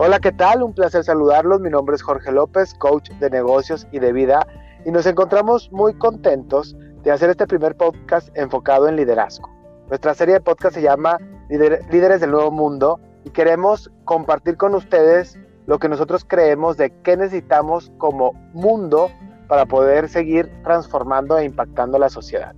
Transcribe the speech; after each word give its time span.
Hola, 0.00 0.20
¿qué 0.20 0.30
tal? 0.30 0.62
Un 0.62 0.74
placer 0.74 1.02
saludarlos. 1.02 1.60
Mi 1.60 1.70
nombre 1.70 1.96
es 1.96 2.02
Jorge 2.02 2.30
López, 2.30 2.72
coach 2.74 3.10
de 3.18 3.30
negocios 3.30 3.84
y 3.90 3.98
de 3.98 4.12
vida, 4.12 4.46
y 4.84 4.92
nos 4.92 5.06
encontramos 5.06 5.72
muy 5.72 5.92
contentos 5.92 6.76
de 7.02 7.10
hacer 7.10 7.30
este 7.30 7.48
primer 7.48 7.76
podcast 7.76 8.28
enfocado 8.38 8.86
en 8.86 8.94
liderazgo. 8.94 9.50
Nuestra 9.88 10.14
serie 10.14 10.34
de 10.34 10.40
podcast 10.40 10.76
se 10.76 10.82
llama 10.82 11.18
Líderes 11.48 12.20
del 12.20 12.30
Nuevo 12.30 12.52
Mundo 12.52 13.00
y 13.24 13.30
queremos 13.30 13.90
compartir 14.04 14.56
con 14.56 14.76
ustedes 14.76 15.36
lo 15.66 15.80
que 15.80 15.88
nosotros 15.88 16.24
creemos 16.24 16.76
de 16.76 16.90
qué 17.02 17.16
necesitamos 17.16 17.90
como 17.98 18.34
mundo 18.52 19.10
para 19.48 19.66
poder 19.66 20.08
seguir 20.08 20.48
transformando 20.62 21.36
e 21.38 21.44
impactando 21.44 21.98
la 21.98 22.08
sociedad. 22.08 22.54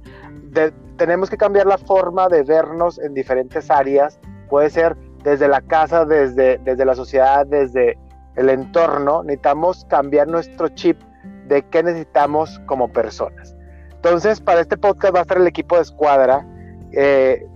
tenemos 0.98 1.30
que 1.30 1.38
cambiar 1.38 1.64
la 1.64 1.78
forma 1.78 2.28
de 2.28 2.42
vernos 2.42 2.98
en 2.98 3.14
diferentes 3.14 3.70
áreas. 3.70 4.20
Puede 4.50 4.68
ser 4.68 4.94
desde 5.22 5.48
la 5.48 5.60
casa, 5.60 6.04
desde, 6.04 6.58
desde 6.58 6.84
la 6.84 6.94
sociedad, 6.94 7.46
desde 7.46 7.98
el 8.36 8.48
entorno. 8.48 9.22
Necesitamos 9.22 9.84
cambiar 9.88 10.28
nuestro 10.28 10.68
chip 10.68 11.00
de 11.46 11.62
qué 11.62 11.82
necesitamos 11.82 12.60
como 12.66 12.88
personas. 12.88 13.54
Entonces, 13.92 14.40
para 14.40 14.60
este 14.60 14.76
podcast 14.76 15.14
va 15.14 15.18
a 15.18 15.22
estar 15.22 15.38
el 15.38 15.46
equipo 15.46 15.76
de 15.76 15.82
escuadra 15.82 16.46
eh, 16.92 17.46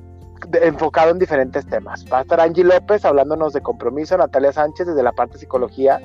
enfocado 0.62 1.10
en 1.10 1.18
diferentes 1.18 1.66
temas. 1.66 2.04
Va 2.12 2.18
a 2.18 2.23
estar 2.23 2.40
Angie 2.40 2.64
López 2.64 3.04
hablándonos 3.04 3.52
de 3.52 3.62
compromiso, 3.62 4.16
Natalia 4.16 4.52
Sánchez 4.52 4.88
desde 4.88 5.02
la 5.02 5.12
parte 5.12 5.34
de 5.34 5.38
psicología 5.40 6.01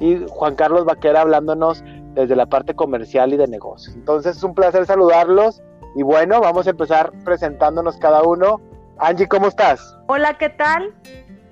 y 0.00 0.24
Juan 0.28 0.56
Carlos 0.56 0.84
Vaquera 0.84 1.20
hablándonos 1.20 1.84
desde 2.14 2.34
la 2.36 2.46
parte 2.46 2.74
comercial 2.74 3.32
y 3.32 3.36
de 3.36 3.46
negocios. 3.46 3.94
Entonces 3.94 4.36
es 4.36 4.42
un 4.42 4.54
placer 4.54 4.86
saludarlos 4.86 5.62
y 5.94 6.02
bueno, 6.02 6.40
vamos 6.40 6.66
a 6.66 6.70
empezar 6.70 7.12
presentándonos 7.24 7.96
cada 7.98 8.22
uno. 8.22 8.60
Angie, 8.98 9.26
¿cómo 9.26 9.48
estás? 9.48 9.96
Hola, 10.06 10.34
¿qué 10.38 10.50
tal? 10.50 10.94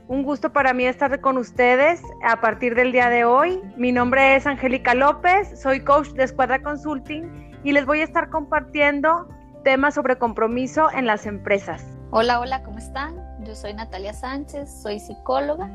Un 0.07 0.23
gusto 0.23 0.53
para 0.53 0.73
mí 0.73 0.85
estar 0.85 1.21
con 1.21 1.39
ustedes 1.39 2.01
a 2.25 2.41
partir 2.41 2.75
del 2.75 2.93
día 2.93 3.09
de 3.09 3.25
hoy. 3.25 3.61
Mi 3.77 3.91
nombre 3.91 4.37
es 4.37 4.47
Angélica 4.47 4.95
López, 4.95 5.61
soy 5.61 5.81
coach 5.81 6.09
de 6.11 6.25
Escuadra 6.25 6.63
Consulting 6.63 7.61
y 7.65 7.73
les 7.73 7.85
voy 7.85 8.01
a 8.01 8.05
estar 8.05 8.31
compartiendo 8.31 9.29
temas 9.65 9.95
sobre 9.95 10.19
compromiso 10.19 10.89
en 10.93 11.07
las 11.07 11.27
empresas. 11.27 11.85
Hola, 12.11 12.41
hola, 12.41 12.63
¿cómo 12.63 12.79
están? 12.79 13.17
Yo 13.45 13.55
soy 13.57 13.75
Natalia 13.75 14.13
Sánchez, 14.13 14.71
soy 14.83 15.01
psicóloga. 15.01 15.69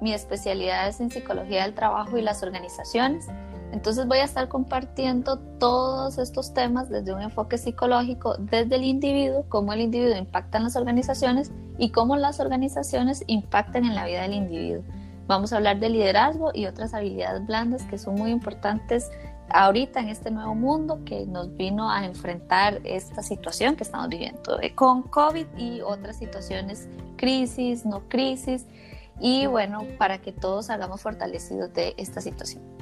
Mi 0.00 0.12
especialidad 0.12 0.88
es 0.88 1.00
en 1.00 1.10
psicología 1.10 1.62
del 1.62 1.74
trabajo 1.74 2.18
y 2.18 2.22
las 2.22 2.42
organizaciones 2.42 3.28
entonces 3.74 4.06
voy 4.06 4.18
a 4.18 4.24
estar 4.24 4.46
compartiendo 4.46 5.36
todos 5.58 6.18
estos 6.18 6.54
temas 6.54 6.88
desde 6.88 7.12
un 7.12 7.20
enfoque 7.20 7.58
psicológico, 7.58 8.36
desde 8.38 8.76
el 8.76 8.84
individuo, 8.84 9.46
cómo 9.48 9.72
el 9.72 9.80
individuo 9.80 10.16
impacta 10.16 10.58
en 10.58 10.64
las 10.64 10.76
organizaciones 10.76 11.50
y 11.76 11.90
cómo 11.90 12.16
las 12.16 12.38
organizaciones 12.38 13.24
impactan 13.26 13.84
en 13.84 13.96
la 13.96 14.06
vida 14.06 14.22
del 14.22 14.34
individuo. 14.34 14.84
Vamos 15.26 15.52
a 15.52 15.56
hablar 15.56 15.80
de 15.80 15.88
liderazgo 15.88 16.52
y 16.54 16.66
otras 16.66 16.94
habilidades 16.94 17.44
blandas 17.48 17.82
que 17.82 17.98
son 17.98 18.14
muy 18.14 18.30
importantes 18.30 19.10
ahorita 19.48 19.98
en 19.98 20.08
este 20.08 20.30
nuevo 20.30 20.54
mundo 20.54 21.00
que 21.04 21.26
nos 21.26 21.56
vino 21.56 21.90
a 21.90 22.06
enfrentar 22.06 22.80
esta 22.84 23.24
situación 23.24 23.74
que 23.74 23.82
estamos 23.82 24.08
viviendo 24.08 24.60
eh, 24.60 24.72
con 24.72 25.02
COVID 25.02 25.46
y 25.56 25.80
otras 25.80 26.16
situaciones, 26.16 26.88
crisis, 27.16 27.84
no 27.84 28.08
crisis, 28.08 28.66
y 29.18 29.46
bueno, 29.46 29.82
para 29.98 30.18
que 30.18 30.30
todos 30.30 30.66
salgamos 30.66 31.00
fortalecidos 31.00 31.72
de 31.72 31.94
esta 31.96 32.20
situación. 32.20 32.73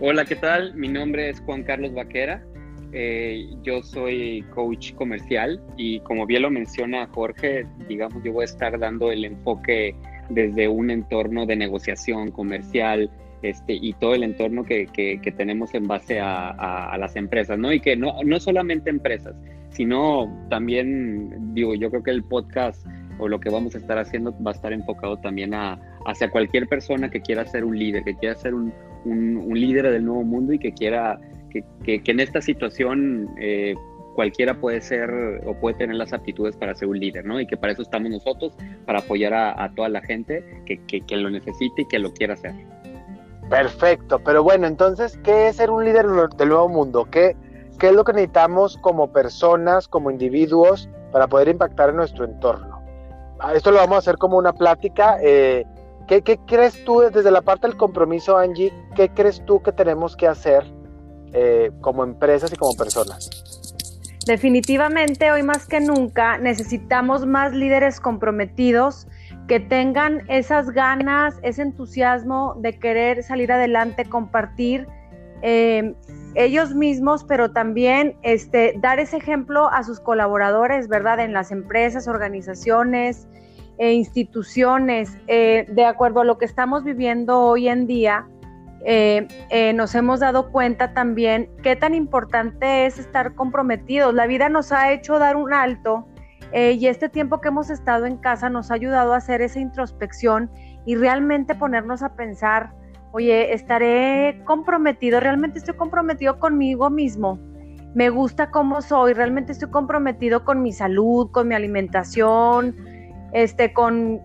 Hola, 0.00 0.24
¿qué 0.24 0.34
tal? 0.36 0.74
Mi 0.74 0.88
nombre 0.88 1.30
es 1.30 1.40
Juan 1.40 1.62
Carlos 1.62 1.94
Vaquera. 1.94 2.44
Eh, 2.92 3.48
yo 3.62 3.82
soy 3.82 4.42
coach 4.54 4.92
comercial 4.94 5.62
y 5.76 6.00
como 6.00 6.26
bien 6.26 6.42
lo 6.42 6.50
menciona 6.50 7.06
Jorge, 7.08 7.66
digamos, 7.88 8.22
yo 8.24 8.32
voy 8.32 8.42
a 8.42 8.44
estar 8.44 8.78
dando 8.78 9.10
el 9.10 9.24
enfoque 9.24 9.94
desde 10.30 10.68
un 10.68 10.90
entorno 10.90 11.46
de 11.46 11.56
negociación 11.56 12.30
comercial 12.30 13.10
este, 13.42 13.74
y 13.74 13.92
todo 13.94 14.14
el 14.14 14.22
entorno 14.22 14.64
que, 14.64 14.86
que, 14.86 15.32
tenemos 15.32 15.74
en 15.74 15.86
base 15.86 16.18
a, 16.18 16.50
a, 16.50 16.98
las 16.98 17.14
empresas, 17.14 17.58
¿no? 17.58 17.72
Y 17.72 17.80
que 17.80 17.96
no, 17.96 18.16
no 18.24 18.40
solamente 18.40 18.90
empresas, 18.90 19.34
sino 19.70 20.46
también, 20.48 21.54
digo, 21.54 21.74
yo 21.74 21.90
creo 21.90 22.02
que 22.02 22.10
el 22.10 22.24
podcast 22.24 22.86
o 23.18 23.28
lo 23.28 23.38
que 23.40 23.50
vamos 23.50 23.74
a 23.74 23.78
estar 23.78 23.98
haciendo 23.98 24.34
va 24.42 24.52
a 24.52 24.54
estar 24.54 24.72
enfocado 24.72 25.18
también 25.18 25.52
a, 25.52 25.78
hacia 26.06 26.30
cualquier 26.30 26.68
persona 26.68 27.10
que 27.10 27.20
quiera 27.20 27.44
ser 27.44 27.64
un 27.64 27.78
líder, 27.78 28.02
que 28.04 28.14
quiera 28.14 28.34
ser 28.34 28.54
un, 28.54 28.72
un, 29.04 29.48
líder 29.54 29.90
del 29.90 30.04
nuevo 30.04 30.24
mundo 30.24 30.52
y 30.52 30.58
que 30.58 30.72
quiera, 30.72 31.20
que, 31.50 31.64
que, 31.84 32.10
en 32.10 32.20
esta 32.20 32.40
situación 32.40 33.28
eh, 33.40 33.74
cualquiera 34.14 34.54
puede 34.54 34.80
ser 34.80 35.10
o 35.46 35.54
puede 35.54 35.76
tener 35.76 35.96
las 35.96 36.12
aptitudes 36.12 36.56
para 36.56 36.74
ser 36.74 36.88
un 36.88 36.98
líder, 36.98 37.24
¿no? 37.24 37.40
Y 37.40 37.46
que 37.46 37.56
para 37.56 37.72
eso 37.72 37.82
estamos 37.82 38.10
nosotros, 38.10 38.54
para 38.86 39.00
apoyar 39.00 39.34
a, 39.34 39.70
toda 39.74 39.88
la 39.88 40.00
gente 40.00 40.44
que, 40.66 40.78
que, 40.86 41.16
lo 41.16 41.30
necesite 41.30 41.82
y 41.82 41.86
que 41.86 41.98
lo 41.98 42.12
quiera 42.12 42.34
hacer. 42.34 42.54
Perfecto, 43.50 44.20
pero 44.24 44.42
bueno, 44.42 44.66
entonces, 44.66 45.18
¿qué 45.22 45.48
es 45.48 45.56
ser 45.56 45.70
un 45.70 45.84
líder 45.84 46.06
del 46.06 46.48
nuevo 46.48 46.68
mundo? 46.68 47.06
¿Qué, 47.10 47.36
qué 47.78 47.88
es 47.88 47.92
lo 47.92 48.04
que 48.04 48.12
necesitamos 48.12 48.78
como 48.78 49.12
personas, 49.12 49.86
como 49.86 50.10
individuos, 50.10 50.88
para 51.12 51.26
poder 51.26 51.48
impactar 51.48 51.90
en 51.90 51.96
nuestro 51.96 52.24
entorno? 52.24 52.82
Ah, 53.40 53.52
esto 53.54 53.70
lo 53.70 53.78
vamos 53.78 53.96
a 53.96 53.98
hacer 53.98 54.16
como 54.16 54.38
una 54.38 54.52
plática. 54.52 55.18
Eh, 55.20 55.66
¿Qué, 56.06 56.22
crees 56.46 56.84
tú 56.84 57.00
desde 57.00 57.30
la 57.30 57.42
parte 57.42 57.66
del 57.66 57.76
compromiso, 57.76 58.36
Angie? 58.36 58.72
¿Qué 58.94 59.08
crees 59.08 59.44
tú 59.46 59.62
que 59.62 59.72
tenemos 59.72 60.16
que 60.16 60.26
hacer 60.26 60.64
eh, 61.32 61.70
como 61.80 62.04
empresas 62.04 62.52
y 62.52 62.56
como 62.56 62.74
personas? 62.74 63.30
Definitivamente, 64.26 65.30
hoy 65.32 65.42
más 65.42 65.66
que 65.66 65.80
nunca, 65.80 66.38
necesitamos 66.38 67.26
más 67.26 67.52
líderes 67.52 68.00
comprometidos 68.00 69.06
que 69.48 69.60
tengan 69.60 70.22
esas 70.28 70.70
ganas, 70.70 71.34
ese 71.42 71.62
entusiasmo 71.62 72.54
de 72.60 72.78
querer 72.78 73.22
salir 73.22 73.52
adelante, 73.52 74.06
compartir 74.06 74.86
eh, 75.42 75.94
ellos 76.34 76.74
mismos, 76.74 77.24
pero 77.24 77.52
también 77.52 78.16
este, 78.22 78.74
dar 78.78 78.98
ese 78.98 79.18
ejemplo 79.18 79.68
a 79.68 79.84
sus 79.84 80.00
colaboradores, 80.00 80.88
¿verdad? 80.88 81.20
En 81.20 81.34
las 81.34 81.52
empresas, 81.52 82.08
organizaciones, 82.08 83.28
e 83.78 83.92
instituciones, 83.92 85.16
eh, 85.26 85.66
de 85.68 85.84
acuerdo 85.84 86.20
a 86.20 86.24
lo 86.24 86.38
que 86.38 86.44
estamos 86.44 86.84
viviendo 86.84 87.40
hoy 87.40 87.68
en 87.68 87.86
día, 87.86 88.26
eh, 88.86 89.26
eh, 89.50 89.72
nos 89.72 89.94
hemos 89.94 90.20
dado 90.20 90.52
cuenta 90.52 90.92
también 90.92 91.48
qué 91.62 91.74
tan 91.74 91.94
importante 91.94 92.86
es 92.86 92.98
estar 92.98 93.34
comprometidos. 93.34 94.14
La 94.14 94.26
vida 94.26 94.48
nos 94.48 94.72
ha 94.72 94.92
hecho 94.92 95.18
dar 95.18 95.36
un 95.36 95.52
alto 95.52 96.06
y 96.56 96.86
este 96.86 97.08
tiempo 97.08 97.40
que 97.40 97.48
hemos 97.48 97.68
estado 97.68 98.06
en 98.06 98.16
casa 98.16 98.48
nos 98.48 98.70
ha 98.70 98.74
ayudado 98.74 99.12
a 99.12 99.16
hacer 99.16 99.42
esa 99.42 99.58
introspección 99.58 100.48
y 100.86 100.94
realmente 100.94 101.56
ponernos 101.56 102.00
a 102.04 102.14
pensar, 102.14 102.72
oye, 103.10 103.52
estaré 103.52 104.40
comprometido, 104.44 105.18
realmente 105.18 105.58
estoy 105.58 105.74
comprometido 105.74 106.38
conmigo 106.38 106.90
mismo. 106.90 107.40
Me 107.96 108.08
gusta 108.08 108.52
cómo 108.52 108.82
soy, 108.82 109.14
realmente 109.14 109.50
estoy 109.50 109.70
comprometido 109.70 110.44
con 110.44 110.62
mi 110.62 110.72
salud, 110.72 111.28
con 111.32 111.48
mi 111.48 111.56
alimentación, 111.56 112.76
este, 113.34 113.72
con, 113.74 114.22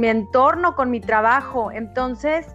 mi 0.00 0.08
entorno, 0.08 0.76
con 0.76 0.90
mi 0.90 1.00
trabajo. 1.00 1.72
Entonces, 1.72 2.46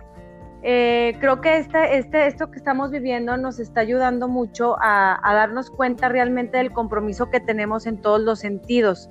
eh, 0.62 1.18
creo 1.19 1.42
que 1.42 1.58
este, 1.58 1.97
este, 1.97 2.28
esto 2.28 2.52
que 2.52 2.59
estamos 2.59 2.92
viviendo 2.92 3.36
nos 3.36 3.59
está 3.59 3.81
ayudando 3.81 4.28
mucho 4.28 4.78
a, 4.80 5.19
darnos 5.24 5.72
cuenta 5.72 6.08
realmente 6.08 6.58
del 6.58 6.72
compromiso 6.72 7.30
que 7.31 7.40
tenemos 7.40 7.88
en 7.88 8.00
todos 8.00 8.22
los 8.22 8.40
sentidos. 8.40 9.09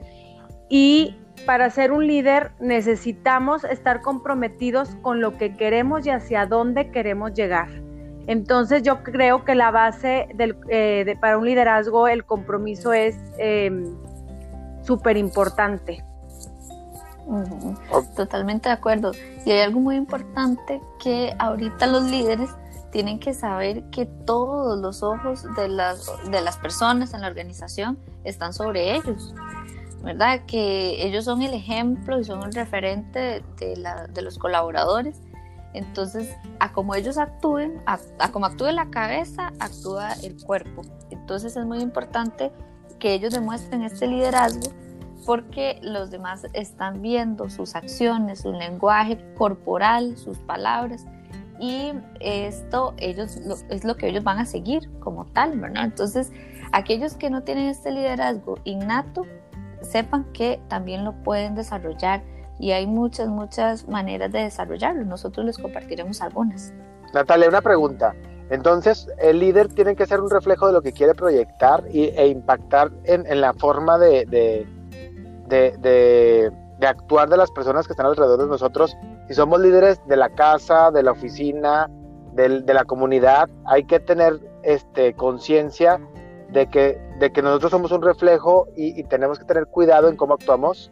Y 0.68 1.16
para 1.44 1.68
ser 1.70 1.90
un 1.90 2.06
líder 2.06 2.52
necesitamos 2.60 3.64
estar 3.64 4.00
comprometidos 4.00 4.94
con 5.02 5.20
lo 5.20 5.36
que 5.36 5.56
queremos 5.56 6.06
y 6.06 6.10
hacia 6.10 6.46
dónde 6.46 6.92
queremos 6.92 7.34
llegar. 7.34 7.68
Entonces 8.28 8.84
yo 8.84 9.02
creo 9.02 9.44
que 9.44 9.56
la 9.56 9.72
base 9.72 10.28
del, 10.34 10.56
eh, 10.68 11.16
para 11.20 11.36
un 11.36 11.46
liderazgo, 11.46 12.06
el 12.06 12.24
compromiso 12.24 12.92
es 12.92 13.18
em, 13.38 13.96
súper 14.82 15.16
importante. 15.16 16.04
Totalmente 18.16 18.68
de 18.68 18.74
acuerdo. 18.74 19.12
Y 19.46 19.50
hay 19.52 19.60
algo 19.60 19.80
muy 19.80 19.96
importante 19.96 20.80
que 20.98 21.34
ahorita 21.38 21.86
los 21.86 22.04
líderes 22.04 22.50
tienen 22.90 23.20
que 23.20 23.34
saber 23.34 23.84
que 23.90 24.06
todos 24.06 24.78
los 24.80 25.02
ojos 25.02 25.44
de 25.56 25.68
las, 25.68 26.10
de 26.28 26.40
las 26.40 26.56
personas 26.58 27.14
en 27.14 27.20
la 27.20 27.28
organización 27.28 27.98
están 28.24 28.52
sobre 28.52 28.96
ellos, 28.96 29.32
¿verdad? 30.02 30.40
Que 30.46 31.06
ellos 31.06 31.24
son 31.24 31.42
el 31.42 31.54
ejemplo 31.54 32.18
y 32.18 32.24
son 32.24 32.42
el 32.42 32.52
referente 32.52 33.44
de, 33.58 33.76
la, 33.76 34.08
de 34.08 34.22
los 34.22 34.38
colaboradores. 34.38 35.20
Entonces, 35.72 36.34
a 36.58 36.72
como 36.72 36.96
ellos 36.96 37.16
actúen, 37.16 37.80
a, 37.86 38.00
a 38.18 38.32
como 38.32 38.46
actúe 38.46 38.72
la 38.72 38.90
cabeza, 38.90 39.52
actúa 39.60 40.14
el 40.24 40.36
cuerpo. 40.42 40.82
Entonces 41.10 41.56
es 41.56 41.64
muy 41.64 41.78
importante 41.78 42.50
que 42.98 43.14
ellos 43.14 43.32
demuestren 43.32 43.84
este 43.84 44.08
liderazgo 44.08 44.72
porque 45.26 45.78
los 45.82 46.10
demás 46.10 46.46
están 46.52 47.02
viendo 47.02 47.50
sus 47.50 47.74
acciones, 47.74 48.40
su 48.40 48.52
lenguaje 48.52 49.18
corporal, 49.36 50.16
sus 50.16 50.38
palabras 50.38 51.06
y 51.60 51.92
esto 52.20 52.94
ellos 52.96 53.38
es 53.68 53.84
lo 53.84 53.96
que 53.96 54.08
ellos 54.08 54.24
van 54.24 54.38
a 54.38 54.46
seguir 54.46 54.88
como 54.98 55.26
tal, 55.26 55.58
¿verdad? 55.58 55.84
Entonces, 55.84 56.32
aquellos 56.72 57.14
que 57.14 57.28
no 57.28 57.42
tienen 57.42 57.68
este 57.68 57.90
liderazgo 57.90 58.58
innato, 58.64 59.26
sepan 59.82 60.24
que 60.32 60.60
también 60.68 61.04
lo 61.04 61.12
pueden 61.22 61.54
desarrollar 61.54 62.22
y 62.58 62.72
hay 62.72 62.86
muchas, 62.86 63.28
muchas 63.28 63.88
maneras 63.88 64.32
de 64.32 64.40
desarrollarlo. 64.40 65.04
Nosotros 65.04 65.46
les 65.46 65.58
compartiremos 65.58 66.20
algunas. 66.22 66.72
Natalia, 67.12 67.48
una 67.48 67.62
pregunta. 67.62 68.14
Entonces, 68.50 69.08
el 69.18 69.38
líder 69.38 69.68
tiene 69.68 69.94
que 69.94 70.06
ser 70.06 70.20
un 70.20 70.30
reflejo 70.30 70.66
de 70.66 70.72
lo 70.72 70.82
que 70.82 70.92
quiere 70.92 71.14
proyectar 71.14 71.84
y, 71.90 72.04
e 72.08 72.28
impactar 72.28 72.90
en, 73.04 73.24
en 73.26 73.40
la 73.40 73.54
forma 73.54 73.98
de, 73.98 74.26
de, 74.26 74.66
de, 75.50 75.76
de, 76.78 76.86
actuar 76.86 77.28
de 77.28 77.36
las 77.36 77.50
personas 77.50 77.86
que 77.86 77.92
están 77.92 78.06
alrededor 78.06 78.40
de 78.40 78.46
nosotros. 78.46 78.96
Si 79.28 79.34
somos 79.34 79.60
líderes 79.60 80.00
de 80.06 80.16
la 80.16 80.30
casa, 80.30 80.90
de 80.90 81.02
la 81.02 81.12
oficina, 81.12 81.90
de, 82.32 82.62
la 82.72 82.84
comunidad, 82.84 83.50
hay 83.66 83.84
que 83.84 84.00
tener 84.00 84.40
este, 84.62 85.12
conciencia 85.12 86.00
de 86.50 86.66
que, 86.68 86.98
de 87.18 87.30
que 87.30 87.42
nosotros 87.42 87.70
somos 87.70 87.92
un 87.92 88.00
reflejo 88.00 88.66
y, 88.74 88.98
y 88.98 89.04
tenemos 89.04 89.38
que 89.38 89.44
tener 89.44 89.66
cuidado 89.66 90.08
en 90.08 90.16
cómo 90.16 90.32
actuamos. 90.32 90.90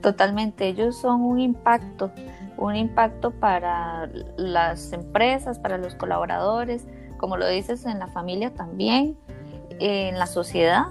Totalmente, 0.00 0.68
ellos 0.68 0.96
son 0.96 1.22
un 1.22 1.40
impacto 1.40 2.12
un 2.60 2.76
impacto 2.76 3.30
para 3.30 4.08
las 4.36 4.92
empresas, 4.92 5.58
para 5.58 5.78
los 5.78 5.94
colaboradores, 5.94 6.86
como 7.16 7.36
lo 7.36 7.48
dices, 7.48 7.86
en 7.86 7.98
la 7.98 8.06
familia 8.06 8.52
también, 8.54 9.16
en 9.80 10.18
la 10.18 10.26
sociedad. 10.26 10.84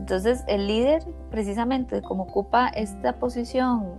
Entonces, 0.00 0.44
el 0.46 0.66
líder, 0.66 1.04
precisamente 1.30 2.00
como 2.00 2.22
ocupa 2.22 2.68
esta 2.68 3.18
posición 3.18 3.98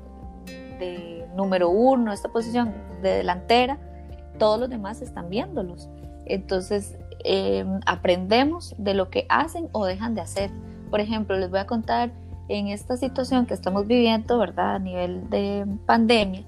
de 0.80 1.28
número 1.36 1.70
uno, 1.70 2.12
esta 2.12 2.30
posición 2.30 2.74
de 3.04 3.10
delantera, 3.18 3.78
todos 4.40 4.60
los 4.60 4.68
demás 4.68 5.04
están 5.04 5.30
viéndolos. 5.30 5.92
Entonces, 6.26 6.98
em, 7.24 7.80
aprendemos 7.86 8.74
de 8.80 8.96
lo 8.96 9.12
que 9.12 9.28
hacen 9.30 9.70
o 9.74 9.86
dejan 9.86 10.16
de 10.16 10.22
hacer. 10.22 10.50
Por 10.90 11.02
ejemplo, 11.02 11.38
les 11.38 11.52
voy 11.52 11.60
a 11.60 11.68
contar 11.68 12.12
en 12.50 12.70
esta 12.70 12.98
situación 12.98 13.46
que 13.46 13.54
estamos 13.54 13.86
viviendo, 13.86 14.40
¿verdad? 14.40 14.74
A 14.76 14.80
nivel 14.80 15.30
de 15.30 15.68
pandemia, 15.86 16.44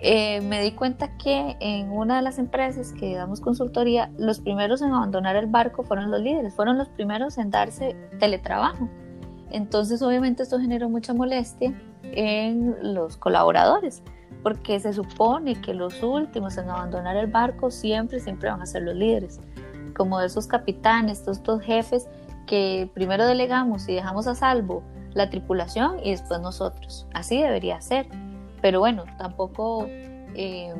eh, 0.00 0.40
me 0.42 0.62
di 0.62 0.72
cuenta 0.72 1.16
que 1.16 1.56
en 1.60 1.90
una 1.90 2.16
de 2.16 2.22
las 2.22 2.38
empresas 2.38 2.92
que 2.92 3.14
damos 3.14 3.40
consultoría, 3.40 4.12
los 4.16 4.38
primeros 4.40 4.80
en 4.80 4.92
abandonar 4.92 5.34
el 5.36 5.46
barco 5.46 5.82
fueron 5.82 6.10
los 6.10 6.20
líderes, 6.20 6.54
fueron 6.54 6.78
los 6.78 6.88
primeros 6.88 7.36
en 7.38 7.50
darse 7.50 7.96
teletrabajo. 8.20 8.88
Entonces, 9.50 10.00
obviamente, 10.02 10.42
esto 10.42 10.60
generó 10.60 10.88
mucha 10.88 11.14
molestia 11.14 11.74
en 12.02 12.76
los 12.94 13.16
colaboradores, 13.16 14.02
porque 14.42 14.78
se 14.78 14.92
supone 14.92 15.60
que 15.60 15.74
los 15.74 16.02
últimos 16.02 16.56
en 16.58 16.70
abandonar 16.70 17.16
el 17.16 17.26
barco 17.26 17.70
siempre, 17.70 18.20
siempre 18.20 18.50
van 18.50 18.62
a 18.62 18.66
ser 18.66 18.82
los 18.82 18.94
líderes, 18.94 19.40
como 19.96 20.20
esos 20.20 20.46
capitanes, 20.46 21.18
estos 21.18 21.42
dos 21.42 21.60
jefes 21.62 22.08
que 22.46 22.88
primero 22.94 23.26
delegamos 23.26 23.88
y 23.88 23.94
dejamos 23.94 24.26
a 24.28 24.34
salvo 24.34 24.82
la 25.14 25.28
tripulación 25.28 25.96
y 26.04 26.12
después 26.12 26.40
nosotros. 26.40 27.06
Así 27.14 27.42
debería 27.42 27.80
ser 27.80 28.06
pero 28.60 28.80
bueno, 28.80 29.04
tampoco 29.16 29.86
eh, 29.88 30.72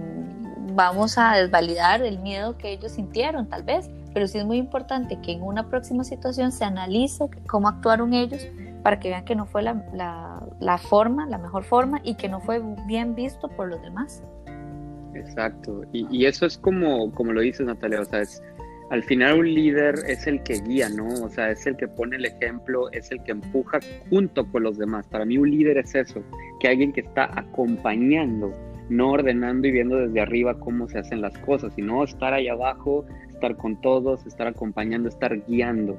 vamos 0.75 1.19
a 1.19 1.36
desvalidar 1.36 2.02
el 2.02 2.19
miedo 2.19 2.56
que 2.56 2.72
ellos 2.72 2.92
sintieron, 2.92 3.48
tal 3.48 3.62
vez, 3.62 3.90
pero 4.14 4.26
sí 4.26 4.38
es 4.38 4.44
muy 4.44 4.58
importante 4.58 5.20
que 5.20 5.32
en 5.32 5.42
una 5.42 5.69
próxima 5.69 6.04
situación 6.04 6.52
se 6.52 6.64
analice 6.64 7.28
cómo 7.46 7.69
actuaron 7.69 8.14
ellos 8.14 8.46
para 8.82 9.00
que 9.00 9.08
vean 9.08 9.25
que 9.25 9.34
no 9.34 9.46
fue 9.46 9.62
la, 9.62 10.40
la, 10.60 10.78
forma, 10.78 11.26
la 11.26 11.38
mejor 11.38 11.64
forma 11.64 12.00
y 12.04 12.14
que 12.14 12.28
no 12.28 12.40
fue 12.40 12.62
bien 12.86 13.14
visto 13.14 13.48
por 13.48 13.69
los 13.69 13.82
demás. 13.82 14.22
Exacto, 15.14 15.82
y, 15.92 16.26
eso 16.26 16.46
es 16.46 16.56
como, 16.56 17.10
como 17.12 17.32
lo 17.32 17.40
dices 17.40 17.66
Natalia, 17.66 18.00
o 18.00 18.04
sea, 18.04 18.20
es, 18.20 18.42
al 18.90 19.02
final 19.02 19.40
un 19.40 19.55
líder 19.55 19.96
es 20.06 20.26
el 20.26 20.43
que 20.43 20.61
guía, 20.61 20.88
¿no? 20.88 21.06
O 21.25 21.29
sea, 21.29 21.50
es 21.50 21.67
el 21.67 21.76
que 21.76 21.88
pone 21.88 22.17
el 22.17 22.25
ejemplo, 22.25 22.90
es 22.93 23.11
el 23.11 23.23
que 23.23 23.32
empuja 23.32 23.81
junto 24.08 24.46
con 24.50 24.62
los 24.62 24.79
demás. 24.79 25.06
Para 25.08 25.26
mí 25.26 25.37
un 25.37 25.50
líder 25.50 25.79
es 25.79 25.94
eso, 25.94 26.23
que 26.61 26.69
alguien 26.69 26.93
que 26.93 27.02
está 27.02 27.31
acompañando, 27.38 28.52
no 28.88 29.12
ordenando 29.12 29.69
y 29.69 29.73
viendo 29.73 29.96
desde 29.96 30.20
arriba 30.20 30.58
cómo 30.58 30.88
se 30.88 30.99
hacen 30.99 31.20
las 31.20 31.37
cosas, 31.38 31.75
sino 31.75 32.02
estar 32.02 32.32
ahí 32.32 32.49
abajo, 32.49 33.05
estar 33.29 33.56
con 33.56 33.79
todos, 33.82 34.26
estar 34.26 34.46
acompañando, 34.46 35.11
estar 35.11 35.38
guiando. 35.46 35.99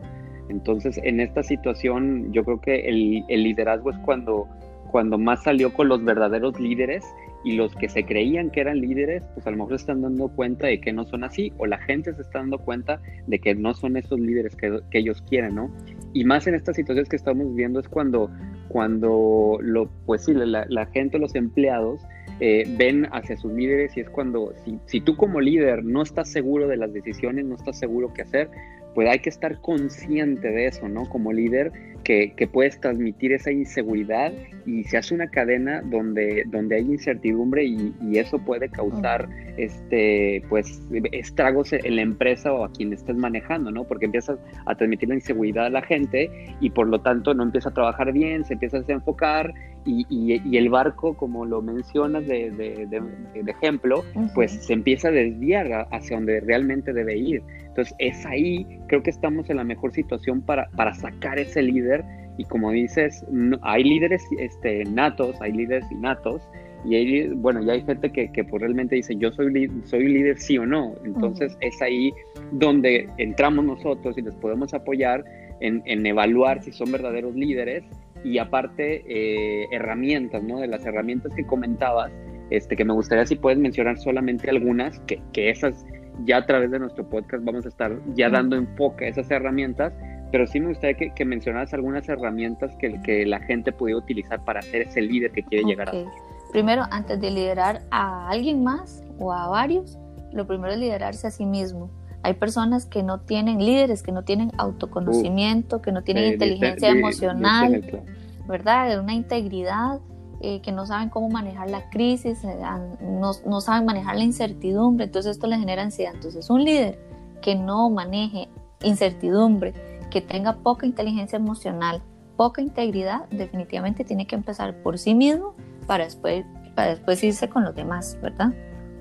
Entonces, 0.50 1.00
en 1.04 1.20
esta 1.20 1.44
situación, 1.44 2.34
yo 2.34 2.44
creo 2.44 2.60
que 2.60 2.90
el, 2.90 3.44
liderazgo 3.44 3.92
es 3.92 3.98
cuando, 4.00 4.48
cuando 4.90 5.20
más 5.20 5.44
salió 5.44 5.72
con 5.72 5.90
los 5.90 6.04
verdaderos 6.04 6.60
líderes 6.60 7.06
y 7.44 7.54
los 7.54 7.74
que 7.76 7.88
se 7.88 8.06
creían 8.06 8.50
que 8.50 8.62
eran 8.62 8.82
líderes, 8.82 9.24
pues 9.34 9.48
a 9.48 9.52
lo 9.52 9.58
mejor 9.58 9.72
se 9.72 9.84
están 9.84 10.02
dando 10.02 10.28
cuenta 10.30 10.68
de 10.68 10.82
que 10.82 10.92
no 10.92 11.06
son 11.06 11.24
así, 11.24 11.54
o 11.58 11.66
la 11.66 11.78
gente 11.78 12.14
se 12.14 12.22
está 12.22 12.40
dando 12.40 12.60
cuenta 12.60 13.02
de 13.28 13.40
que 13.40 13.56
no 13.56 13.74
son 13.74 13.98
esos 13.98 14.20
líderes 14.20 14.56
que, 14.56 14.80
que 14.92 15.00
ellos 15.00 15.22
quieren, 15.22 15.56
¿no? 15.56 15.72
Y 16.14 16.26
más 16.26 16.48
en 16.48 16.56
estas 16.56 16.76
situaciones 16.76 17.08
que 17.08 17.16
estamos 17.16 17.56
viendo 17.56 17.80
es 17.80 17.88
cuando, 17.88 18.30
cuando 18.68 19.58
lo, 19.62 19.90
pues 20.06 20.26
sí, 20.26 20.34
la, 20.34 20.66
la 20.68 20.86
gente, 20.88 21.20
los 21.20 21.36
empleados, 21.36 22.02
eh, 22.40 22.66
ven 22.78 23.08
hacia 23.12 23.36
sus 23.38 23.52
líderes 23.52 23.98
y 23.98 24.02
es 24.02 24.10
cuando, 24.10 24.54
si, 24.86 25.02
tú 25.02 25.18
como 25.18 25.42
líder 25.42 25.84
no 25.84 26.02
estás 26.02 26.32
seguro 26.32 26.68
de 26.68 26.78
las 26.78 26.94
decisiones, 26.94 27.46
no 27.46 27.56
estás 27.56 27.78
seguro 27.78 28.14
qué 28.14 28.22
hacer, 28.22 28.50
pues 28.96 29.10
hay 29.10 29.20
que 29.20 29.30
estar 29.30 29.60
consciente 29.62 30.50
de 30.50 30.68
eso, 30.68 30.88
¿no? 30.88 31.08
Como 31.10 31.32
líder, 31.32 31.72
que, 32.04 32.50
puedes 32.52 32.80
transmitir 32.80 33.34
esa 33.34 33.52
inseguridad 33.52 34.34
y 34.66 34.84
se 34.86 34.98
hace 34.98 35.14
una 35.14 35.28
cadena 35.28 35.82
donde, 35.84 36.44
donde 36.48 36.78
hay 36.78 36.84
incertidumbre 36.84 37.66
y, 37.66 37.94
y 38.02 38.18
eso 38.18 38.40
puede 38.40 38.70
causar 38.70 39.30
este, 39.58 40.42
pues, 40.50 40.82
estragos 41.12 41.74
en 41.74 41.96
la 41.98 42.02
empresa 42.02 42.52
o 42.54 42.64
a 42.64 42.72
quien 42.72 42.94
estés 42.94 43.16
manejando, 43.16 43.70
¿no? 43.70 43.84
Porque 43.84 44.06
empiezas 44.06 44.40
a 44.66 44.76
transmitir 44.76 45.10
la 45.10 45.16
inseguridad 45.16 45.66
a 45.66 45.70
la 45.70 45.82
gente 45.82 46.32
y 46.60 46.70
por 46.70 46.88
lo 46.88 47.02
tanto 47.02 47.34
no 47.34 47.44
empieza 47.44 47.70
a 47.70 47.74
trabajar 47.74 48.12
bien, 48.12 48.46
se 48.46 48.54
empieza 48.54 48.78
a 48.78 48.80
desenfocar 48.80 49.54
y, 49.90 50.06
y, 50.10 50.42
y 50.52 50.58
el 50.58 50.70
barco, 50.70 51.16
como 51.16 51.46
lo 51.46 51.62
mencionas 51.62 52.26
de, 52.28 52.52
de, 52.52 52.86
de, 52.88 53.44
de 53.44 53.52
ejemplo, 53.52 54.00
uh 54.00 54.20
-huh. 54.20 54.34
pues 54.36 54.52
se 54.52 54.74
empieza 54.74 55.08
a 55.08 55.12
desviar 55.12 55.88
hacia 55.92 56.18
donde 56.18 56.40
realmente 56.42 56.94
debe 56.94 57.18
ir. 57.18 57.42
Entonces 57.68 57.96
es 58.00 58.26
ahí, 58.26 58.66
creo 58.88 59.02
que 59.04 59.10
estamos 59.10 59.50
en 59.50 59.58
la 59.58 59.64
mejor 59.64 59.92
situación 59.94 60.42
para, 60.42 60.70
para 60.76 60.94
sacar 60.94 61.40
ese 61.40 61.62
líder 61.62 62.04
y 62.38 62.44
como 62.46 62.72
dices, 62.72 63.26
no, 63.32 63.58
hay 63.62 63.84
líderes 63.84 64.24
este, 64.40 64.84
natos, 64.86 65.36
hay 65.42 65.52
líderes 65.54 65.86
innatos 65.92 66.42
y 66.86 66.96
hay, 66.96 67.28
bueno, 67.30 67.62
ya 67.64 67.74
hay 67.74 67.82
gente 67.84 68.12
que, 68.12 68.32
que 68.32 68.44
pues 68.44 68.62
realmente 68.62 68.96
dice 68.96 69.16
yo 69.18 69.32
soy, 69.32 69.70
soy 69.84 70.08
líder 70.08 70.38
sí 70.38 70.58
o 70.58 70.66
no. 70.66 70.94
Entonces 71.04 71.54
uh 71.54 71.60
-huh. 71.60 71.68
es 71.68 71.82
ahí 71.82 72.12
donde 72.52 73.10
entramos 73.18 73.66
nosotros 73.66 74.18
y 74.18 74.22
les 74.22 74.36
podemos 74.36 74.74
apoyar 74.74 75.24
en, 75.62 75.82
en 75.86 76.06
evaluar 76.06 76.62
si 76.64 76.72
son 76.72 76.92
verdaderos 76.92 77.36
líderes 77.36 77.84
y 78.24 78.38
aparte 78.38 79.04
eh, 79.08 79.68
herramientas, 79.72 80.44
¿no? 80.44 80.60
De 80.60 80.68
las 80.68 80.86
herramientas 80.86 81.34
que 81.36 81.46
comentabas, 81.46 82.12
este, 82.50 82.76
que 82.76 82.86
me 82.86 82.94
gustaría 82.94 83.26
si 83.26 83.36
puedes 83.36 83.60
mencionar 83.60 83.98
solamente 83.98 84.50
algunas, 84.50 85.00
que, 85.02 85.22
que 85.34 85.50
esas 85.50 85.86
ya 86.26 86.38
a 86.38 86.46
través 86.46 86.72
de 86.72 86.80
nuestro 86.80 87.08
podcast 87.08 87.44
vamos 87.44 87.66
a 87.66 87.70
estar 87.70 87.98
ya 88.16 88.30
dando 88.30 88.56
enfoque 88.56 89.06
a 89.06 89.10
esas 89.10 89.30
herramientas, 89.32 89.94
pero 90.32 90.46
sí 90.46 90.60
me 90.60 90.68
gustaría 90.68 90.98
que, 90.98 91.14
que 91.14 91.26
mencionaras 91.26 91.74
algunas 91.74 92.08
herramientas 92.10 92.76
que, 92.78 93.02
que, 93.02 93.26
la 93.26 93.40
gente 93.40 93.72
puede 93.72 93.96
utilizar 93.96 94.44
para 94.44 94.62
ser 94.62 94.84
ese 94.84 95.02
líder 95.02 95.32
que 95.32 95.44
quiere 95.44 95.64
okay. 95.64 95.76
llegar 95.76 95.90
a 95.90 96.52
Primero, 96.52 96.84
antes 96.92 97.22
de 97.22 97.30
liderar 97.30 97.82
a 97.92 98.28
alguien 98.30 98.64
más 98.64 99.04
o 99.20 99.32
a 99.32 99.48
varios, 99.48 99.98
lo 100.34 100.48
primero 100.48 100.74
es 100.74 100.80
liderarse 100.80 101.28
a 101.28 101.32
sí 101.32 101.46
mismo. 101.46 101.92
Hay 102.22 102.34
personas 102.34 102.86
que 102.86 103.02
no 103.02 103.22
tienen 103.22 103.60
líderes, 103.60 104.04
que 104.04 104.12
no 104.12 104.24
tienen 104.24 104.52
autoconocimiento, 104.58 105.78
uh, 105.78 105.82
que 105.82 105.92
no 105.92 106.04
tienen 106.04 106.24
eh, 106.26 106.34
inteligencia 106.34 106.90
emocional, 106.90 107.82
dice 107.82 108.04
¿verdad? 108.48 109.00
Una 109.00 109.14
integridad, 109.14 110.00
eh, 110.42 110.62
que 110.62 110.72
no 110.72 110.86
saben 110.86 111.10
cómo 111.10 111.30
manejar 111.30 111.70
la 111.70 111.90
crisis, 111.90 112.44
eh, 112.44 112.58
no, 113.02 113.32
no, 113.46 113.62
saben 113.62 113.86
manejar 113.86 114.16
la 114.16 114.24
incertidumbre, 114.24 115.06
entonces 115.06 115.34
esto 115.34 115.48
les 115.48 115.60
genera 115.60 115.84
ansiedad. 115.84 116.14
Entonces 116.16 116.50
un 116.50 116.64
líder 116.64 117.00
que 117.42 117.56
no 117.56 117.90
maneje 117.90 118.50
incertidumbre, 118.82 119.74
que 120.10 120.22
tenga 120.22 120.58
poca 120.58 120.86
inteligencia 120.86 121.38
emocional, 121.38 122.02
poca 122.38 122.62
integridad, 122.62 123.30
definitivamente 123.30 124.04
tiene 124.04 124.26
que 124.26 124.36
empezar 124.36 124.82
por 124.82 124.98
sí 124.98 125.14
mismo 125.14 125.54
para 125.86 126.06
después, 126.06 126.46
para 126.74 126.90
después 126.92 127.24
irse 127.24 127.50
con 127.50 127.64
los 127.64 127.76
demás, 127.76 128.18
¿verdad? 128.22 128.54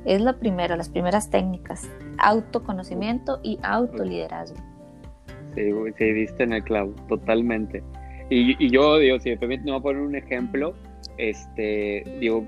Es 0.09 0.21
la 0.21 0.33
primera, 0.33 0.77
las 0.77 0.89
primeras 0.89 1.31
técnicas, 1.31 1.89
autoconocimiento 2.19 3.41
y 3.43 3.59
autoliderazgo. 3.63 4.57
Sí, 5.55 5.71
sí, 5.99 6.13
diste 6.13 6.43
en 6.45 6.55
el 6.55 6.65
clavo, 6.65 6.95
totalmente. 7.09 7.83
Y, 8.31 8.57
y 8.65 8.71
yo, 8.71 8.99
digo, 8.99 9.21
si 9.21 9.31
me 9.31 9.37
permite, 9.37 9.65
me 9.65 9.73
voy 9.73 9.81
a 9.81 9.83
poner 9.83 10.03
un 10.03 10.17
ejemplo 10.17 10.75
este, 11.19 12.05
digo, 12.21 12.47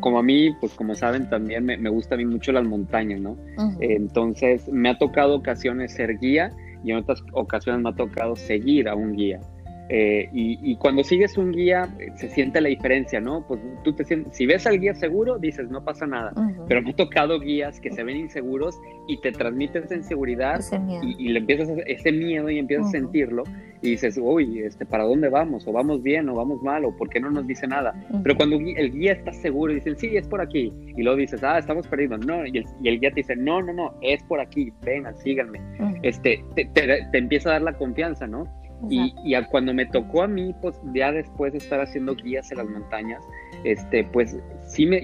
como 0.00 0.20
a 0.20 0.22
mí, 0.22 0.52
pues 0.60 0.72
como 0.74 0.94
saben 0.94 1.28
también 1.28 1.64
me, 1.64 1.76
me 1.76 1.90
gusta 1.90 2.14
a 2.14 2.18
mí 2.18 2.24
mucho 2.24 2.52
las 2.52 2.64
montañas, 2.64 3.20
¿no? 3.20 3.32
Uh 3.32 3.36
-huh. 3.56 3.76
Entonces 3.80 4.68
me 4.68 4.88
ha 4.88 4.98
tocado 4.98 5.34
ocasiones 5.34 5.92
ser 5.92 6.18
guía 6.18 6.52
y 6.84 6.92
en 6.92 6.98
otras 6.98 7.22
ocasiones 7.32 7.82
me 7.82 7.90
ha 7.90 7.94
tocado 7.94 8.36
seguir 8.36 8.88
a 8.88 8.94
un 8.94 9.16
guía. 9.16 9.40
Eh, 9.88 10.28
y, 10.32 10.76
cuando 10.76 11.04
sigues 11.04 11.36
un 11.36 11.52
guía, 11.52 11.88
eh, 11.98 12.10
se 12.14 12.28
siente 12.30 12.60
la 12.60 12.68
diferencia, 12.68 13.20
¿no? 13.20 13.46
Pues 13.46 13.60
tú 13.82 13.92
te 13.92 14.04
sientes, 14.04 14.34
si 14.34 14.46
ves 14.46 14.66
al 14.66 14.80
guía 14.80 14.94
seguro, 14.94 15.38
dices, 15.38 15.68
no 15.68 15.84
pasa 15.84 16.06
nada. 16.06 16.32
Pero 16.68 16.82
me 16.82 16.90
he 16.90 16.94
tocado 16.94 17.38
guías 17.38 17.80
que 17.80 17.90
se 17.90 18.02
ven 18.02 18.16
inseguros 18.16 18.80
y 19.06 19.20
te 19.20 19.32
transmiten 19.32 19.84
esa 19.84 19.94
inseguridad 19.94 20.60
y, 21.02 21.28
le 21.28 21.38
empiezas 21.38 21.68
a, 21.68 21.74
ese 21.86 22.12
miedo 22.12 22.50
y 22.50 22.58
empiezas 22.58 22.88
a 22.88 22.90
sentirlo 22.90 23.44
y 23.82 23.90
dices, 23.90 24.18
uy, 24.20 24.60
este, 24.60 24.86
¿para 24.86 25.04
dónde 25.04 25.28
vamos? 25.28 25.66
O 25.68 25.72
vamos 25.72 26.02
bien, 26.02 26.28
o 26.30 26.34
vamos 26.34 26.62
mal, 26.62 26.86
o 26.86 26.96
¿por 26.96 27.10
qué 27.10 27.20
no 27.20 27.30
nos 27.30 27.46
dice 27.46 27.66
nada? 27.66 27.94
Pero 28.22 28.36
cuando 28.36 28.56
el 28.56 28.92
guía 28.92 29.12
está 29.12 29.32
seguro 29.32 29.72
y 29.72 29.76
dicen, 29.76 29.98
sí, 29.98 30.16
es 30.16 30.26
por 30.26 30.40
aquí, 30.40 30.72
y 30.96 31.02
luego 31.02 31.18
dices, 31.18 31.44
ah, 31.44 31.58
estamos 31.58 31.86
perdidos, 31.86 32.24
no, 32.24 32.46
y 32.46 32.64
el, 32.84 33.00
guía 33.00 33.10
te 33.10 33.16
dice, 33.16 33.36
no, 33.36 33.60
no, 33.60 33.74
no, 33.74 33.94
es 34.00 34.22
por 34.22 34.40
aquí, 34.40 34.72
vengan, 34.82 35.14
síganme. 35.18 35.60
este, 36.02 36.42
te, 36.54 36.64
te 36.64 37.18
empieza 37.18 37.50
a 37.50 37.52
dar 37.52 37.62
la 37.62 37.74
confianza, 37.74 38.26
¿no? 38.26 38.48
Y, 38.90 39.14
y 39.24 39.34
cuando 39.50 39.72
me 39.74 39.86
tocó 39.86 40.22
a 40.22 40.28
mí, 40.28 40.54
pues 40.60 40.80
ya 40.94 41.12
después 41.12 41.52
de 41.52 41.58
estar 41.58 41.80
haciendo 41.80 42.14
guías 42.14 42.50
en 42.50 42.58
las 42.58 42.68
montañas, 42.68 43.22
este, 43.64 44.04
pues 44.04 44.36
sí 44.66 44.86
me 44.86 45.00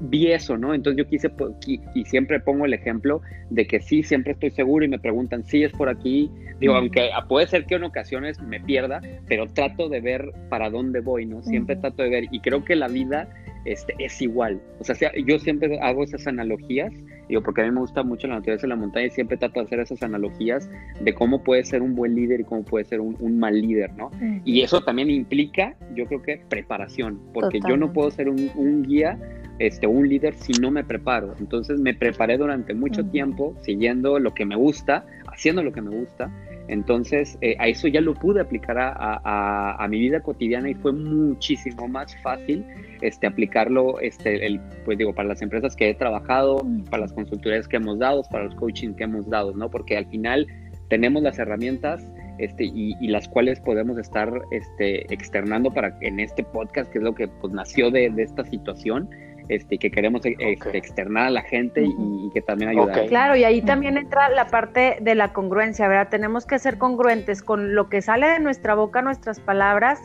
vi 0.00 0.32
eso, 0.32 0.56
¿no? 0.58 0.74
Entonces 0.74 0.98
yo 1.04 1.08
quise, 1.08 1.30
pues, 1.30 1.54
y, 1.66 2.04
siempre 2.04 2.40
pongo 2.40 2.64
el 2.64 2.74
ejemplo 2.74 3.20
de 3.50 3.66
que 3.66 3.80
sí, 3.80 4.02
siempre 4.02 4.32
estoy 4.32 4.50
seguro 4.50 4.84
y 4.84 4.88
me 4.88 4.98
preguntan, 4.98 5.44
sí, 5.44 5.62
es 5.62 5.72
por 5.72 5.88
aquí. 5.88 6.30
Digo, 6.58 6.74
aunque 6.74 7.10
puede 7.28 7.46
ser 7.46 7.66
que 7.66 7.74
en 7.74 7.84
ocasiones 7.84 8.40
me 8.40 8.60
pierda, 8.60 9.00
pero 9.28 9.46
trato 9.46 9.88
de 9.88 10.00
ver 10.00 10.32
para 10.48 10.70
dónde 10.70 11.00
voy, 11.00 11.26
¿no? 11.26 11.42
Siempre 11.42 11.76
trato 11.76 12.02
de 12.02 12.08
ver, 12.08 12.24
y 12.30 12.40
creo 12.40 12.64
que 12.64 12.76
la 12.76 12.88
vida 12.88 13.28
este, 13.66 13.94
es 13.98 14.20
igual. 14.22 14.60
O 14.78 14.84
sea, 14.84 14.96
yo 15.26 15.38
siempre 15.38 15.78
hago 15.80 16.02
esas 16.02 16.26
analogías 16.26 16.92
Digo, 17.28 17.42
porque 17.42 17.62
a 17.62 17.64
mí 17.64 17.70
me 17.70 17.80
gusta 17.80 18.02
mucho 18.02 18.26
la 18.28 18.34
naturaleza 18.36 18.62
de 18.62 18.68
la 18.68 18.76
montaña 18.76 19.06
y 19.06 19.10
siempre 19.10 19.36
trato 19.36 19.60
de 19.60 19.66
hacer 19.66 19.80
esas 19.80 20.02
analogías 20.02 20.70
de 21.00 21.14
cómo 21.14 21.42
puede 21.42 21.64
ser 21.64 21.82
un 21.82 21.94
buen 21.94 22.14
líder 22.14 22.40
y 22.40 22.44
cómo 22.44 22.64
puede 22.64 22.84
ser 22.84 23.00
un, 23.00 23.38
mal 23.38 23.60
líder, 23.60 23.92
¿no? 23.94 24.10
Y 24.44 24.62
eso 24.62 24.80
también 24.80 25.10
implica, 25.10 25.74
yo 25.94 26.06
creo 26.06 26.22
que 26.22 26.40
preparación, 26.48 27.20
porque 27.34 27.60
yo 27.68 27.76
no 27.76 27.92
puedo 27.92 28.10
ser 28.10 28.28
un, 28.28 28.82
guía, 28.82 29.18
este, 29.58 29.86
un 29.86 30.08
líder 30.08 30.34
si 30.34 30.52
no 30.54 30.70
me 30.70 30.84
preparo. 30.84 31.34
Entonces 31.40 31.80
me 31.80 31.94
preparé 31.94 32.38
durante 32.38 32.74
mucho 32.74 33.04
tiempo 33.04 33.56
siguiendo 33.62 34.18
lo 34.18 34.32
que 34.32 34.44
me 34.44 34.56
gusta, 34.56 35.04
haciendo 35.26 35.62
lo 35.62 35.72
que 35.72 35.82
me 35.82 35.90
gusta. 35.90 36.30
Entonces, 36.68 37.38
eh, 37.40 37.56
a 37.58 37.68
eso 37.68 37.88
ya 37.88 38.00
lo 38.00 38.14
pude 38.14 38.40
aplicar 38.40 38.78
a, 38.78 39.76
a, 39.82 39.88
mi 39.88 40.00
vida 40.00 40.20
cotidiana 40.20 40.68
y 40.68 40.74
fue 40.74 40.92
muchísimo 40.92 41.86
más 41.86 42.16
fácil 42.22 42.64
este, 43.00 43.26
aplicarlo, 43.26 44.00
este, 44.00 44.46
el, 44.46 44.60
pues 44.84 44.98
digo, 44.98 45.14
para 45.14 45.28
las 45.28 45.42
empresas 45.42 45.76
que 45.76 45.90
he 45.90 45.94
trabajado, 45.94 46.66
para 46.90 47.02
las 47.02 47.12
consultorías 47.12 47.68
que 47.68 47.76
hemos 47.76 47.98
dado, 47.98 48.22
para 48.30 48.44
los 48.44 48.54
coaching 48.56 48.94
que 48.94 49.04
hemos 49.04 49.28
dado, 49.28 49.54
¿no? 49.54 49.70
Porque 49.70 49.96
al 49.96 50.06
final 50.06 50.46
tenemos 50.88 51.22
las 51.22 51.38
herramientas 51.38 52.04
este, 52.38 52.64
y, 52.64 52.94
las 53.08 53.28
cuales 53.28 53.60
podemos 53.60 53.98
estar 53.98 54.30
este, 54.50 55.12
externando 55.12 55.70
para 55.70 55.96
en 56.00 56.20
este 56.20 56.42
podcast, 56.44 56.90
que 56.90 56.98
es 56.98 57.04
lo 57.04 57.14
que 57.14 57.28
pues, 57.28 57.52
nació 57.52 57.90
de, 57.90 58.10
de 58.10 58.22
esta 58.22 58.44
situación, 58.44 59.08
este, 59.48 59.78
que 59.78 59.90
queremos 59.90 60.24
e, 60.24 60.36
este, 60.38 60.76
externar 60.76 61.26
a 61.28 61.30
la 61.30 61.42
gente 61.42 61.82
y, 61.84 62.30
que 62.32 62.42
también 62.42 62.70
ayudar. 62.70 63.06
Claro, 63.06 63.36
y 63.36 63.44
ahí 63.44 63.62
también 63.62 63.96
entra 63.96 64.28
la 64.28 64.46
parte 64.46 64.98
de 65.00 65.14
la 65.14 65.32
congruencia, 65.32 65.88
¿verdad? 65.88 66.08
Tenemos 66.08 66.46
que 66.46 66.58
ser 66.58 66.78
congruentes 66.78 67.42
con 67.42 67.74
lo 67.74 67.88
que 67.88 68.02
sale 68.02 68.28
de 68.28 68.40
nuestra 68.40 68.74
boca, 68.74 69.02
nuestras 69.02 69.40
palabras, 69.40 70.00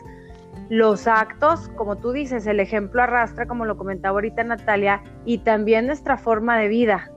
los 0.68 1.06
actos, 1.06 1.68
como 1.76 1.96
tú 1.96 2.12
dices, 2.12 2.46
el 2.46 2.60
ejemplo 2.60 3.02
arrastra, 3.02 3.46
como 3.46 3.64
lo 3.64 3.76
comentaba 3.76 4.14
ahorita 4.14 4.44
Natalia, 4.44 5.02
y 5.24 5.38
también 5.38 5.86
nuestra 5.86 6.16
forma 6.16 6.58
de 6.58 6.68
vida, 6.68 7.10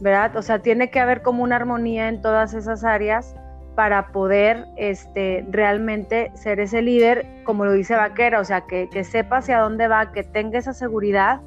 ¿verdad? 0.00 0.36
O 0.36 0.42
sea, 0.42 0.60
tiene 0.60 0.90
que 0.90 1.00
haber 1.00 1.22
como 1.22 1.42
una 1.42 1.56
armonía 1.56 2.08
en 2.08 2.20
todas 2.20 2.54
esas 2.54 2.84
áreas 2.84 3.36
para 3.74 4.08
poder 4.08 4.66
este, 4.76 5.44
realmente 5.50 6.32
ser 6.34 6.60
ese 6.60 6.82
líder, 6.82 7.26
como 7.44 7.64
lo 7.64 7.72
dice 7.72 7.94
Vaquera, 7.94 8.40
o 8.40 8.44
sea, 8.44 8.62
que, 8.62 8.88
que 8.90 9.04
sepa 9.04 9.38
hacia 9.38 9.58
dónde 9.58 9.88
va, 9.88 10.12
que 10.12 10.22
tenga 10.22 10.58
esa 10.58 10.72
seguridad 10.72 11.40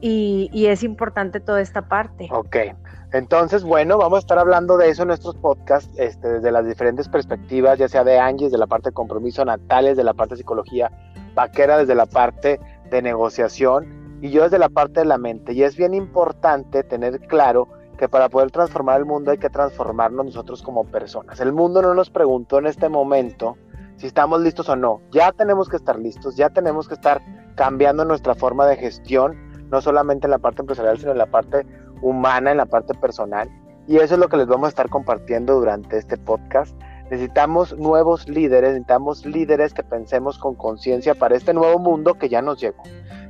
y, 0.00 0.66
es 0.66 0.82
importante 0.82 1.40
toda 1.40 1.60
esta 1.60 1.88
parte. 1.88 2.28
Ok, 2.30 2.56
entonces, 3.12 3.64
bueno, 3.64 3.98
vamos 3.98 4.18
a 4.18 4.20
estar 4.20 4.38
hablando 4.38 4.76
de 4.76 4.90
eso 4.90 5.02
en 5.02 5.08
nuestros 5.08 5.34
podcasts, 5.36 5.92
este, 5.98 6.28
desde 6.28 6.52
las 6.52 6.66
diferentes 6.66 7.08
perspectivas, 7.08 7.78
ya 7.78 7.88
sea 7.88 8.04
de 8.04 8.18
Angie, 8.18 8.46
desde 8.46 8.58
la 8.58 8.66
parte 8.66 8.90
de 8.90 8.94
compromiso, 8.94 9.44
Natales, 9.44 9.92
desde 9.92 10.04
la 10.04 10.14
parte 10.14 10.34
de 10.34 10.38
psicología, 10.38 10.90
Vaquera, 11.34 11.78
desde 11.78 11.94
la 11.94 12.06
parte 12.06 12.60
de 12.90 13.02
negociación 13.02 14.18
y 14.20 14.30
yo 14.30 14.42
desde 14.42 14.58
la 14.58 14.68
parte 14.68 15.00
de 15.00 15.06
la 15.06 15.18
mente. 15.18 15.52
Y 15.52 15.62
es 15.62 15.76
bien 15.76 15.94
importante 15.94 16.82
tener 16.82 17.20
claro 17.20 17.68
que 17.96 18.08
para 18.08 18.28
poder 18.28 18.50
transformar 18.50 18.98
el 18.98 19.06
mundo 19.06 19.30
hay 19.30 19.38
que 19.38 19.50
transformarnos 19.50 20.26
nosotros 20.26 20.62
como 20.62 20.84
personas. 20.84 21.40
El 21.40 21.52
mundo 21.52 21.82
no 21.82 21.94
nos 21.94 22.10
preguntó 22.10 22.58
en 22.58 22.66
este 22.66 22.88
momento 22.88 23.56
si 23.96 24.06
estamos 24.06 24.40
listos 24.40 24.68
o 24.68 24.76
no. 24.76 25.00
Ya 25.10 25.32
tenemos 25.32 25.68
que 25.68 25.76
estar 25.76 25.98
listos, 25.98 26.36
ya 26.36 26.50
tenemos 26.50 26.88
que 26.88 26.94
estar 26.94 27.20
cambiando 27.56 28.04
nuestra 28.04 28.34
forma 28.34 28.66
de 28.66 28.76
gestión, 28.76 29.36
no 29.70 29.80
solamente 29.80 30.26
en 30.26 30.32
la 30.32 30.38
parte 30.38 30.62
empresarial, 30.62 30.98
sino 30.98 31.12
en 31.12 31.18
la 31.18 31.26
parte 31.26 31.66
humana, 32.02 32.50
en 32.50 32.56
la 32.56 32.66
parte 32.66 32.94
personal. 32.94 33.48
Y 33.86 33.96
eso 33.96 34.14
es 34.14 34.20
lo 34.20 34.28
que 34.28 34.36
les 34.36 34.46
vamos 34.46 34.66
a 34.66 34.68
estar 34.68 34.88
compartiendo 34.88 35.54
durante 35.54 35.96
este 35.96 36.16
podcast. 36.16 36.76
Necesitamos 37.10 37.76
nuevos 37.78 38.28
líderes, 38.28 38.70
necesitamos 38.70 39.24
líderes 39.24 39.72
que 39.72 39.82
pensemos 39.82 40.38
con 40.38 40.54
conciencia 40.54 41.14
para 41.14 41.36
este 41.36 41.54
nuevo 41.54 41.78
mundo 41.78 42.14
que 42.14 42.28
ya 42.28 42.42
nos 42.42 42.60
llegó. 42.60 42.82